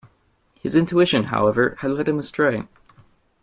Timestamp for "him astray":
2.07-2.63